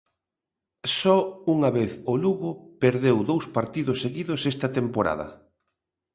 Só 0.99 1.17
unha 1.53 1.69
vez 1.77 1.91
o 2.11 2.13
Lugo 2.23 2.51
perdeu 2.83 3.17
dous 3.31 3.45
partidos 3.57 3.97
seguidos 4.03 4.39
esta 4.51 4.67
temporada. 4.77 5.27